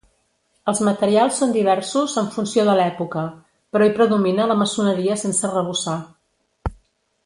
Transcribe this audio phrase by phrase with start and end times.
[0.71, 3.25] Els materials són diversos en funció de l'època,
[3.77, 5.99] però hi predomina la maçoneria sense arrebossar.